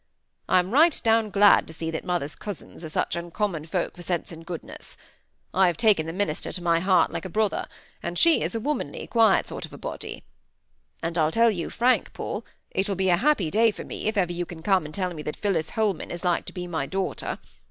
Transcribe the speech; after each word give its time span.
I'm 0.49 0.71
right 0.71 0.99
down 1.03 1.29
glad 1.29 1.67
to 1.67 1.73
see 1.73 1.91
that 1.91 2.03
mother's 2.03 2.35
cousins 2.35 2.83
are 2.83 2.89
such 2.89 3.15
uncommon 3.15 3.67
folk 3.67 3.95
for 3.95 4.01
sense 4.01 4.31
and 4.31 4.43
goodness. 4.43 4.97
I 5.53 5.67
have 5.67 5.77
taken 5.77 6.07
the 6.07 6.11
minister 6.11 6.51
to 6.51 6.63
my 6.63 6.79
heart 6.79 7.11
like 7.11 7.23
a 7.23 7.29
brother; 7.29 7.67
and 8.01 8.17
she 8.17 8.41
is 8.41 8.55
a 8.55 8.59
womanly 8.59 9.05
quiet 9.05 9.47
sort 9.47 9.63
of 9.63 9.73
a 9.73 9.77
body. 9.77 10.23
And 11.03 11.19
I'll 11.19 11.29
tell 11.31 11.51
you 11.51 11.69
frank, 11.69 12.13
Paul, 12.13 12.43
it 12.71 12.89
will 12.89 12.95
be 12.95 13.09
a 13.09 13.17
happy 13.17 13.51
day 13.51 13.69
for 13.69 13.83
me 13.83 14.07
if 14.07 14.17
ever 14.17 14.33
you 14.33 14.47
can 14.47 14.63
come 14.63 14.85
and 14.85 14.93
tell 14.95 15.13
me 15.13 15.21
that 15.21 15.37
Phillis 15.37 15.69
Holman 15.69 16.09
is 16.09 16.25
like 16.25 16.45
to 16.45 16.53
be 16.53 16.65
my 16.65 16.87
daughter. 16.87 17.37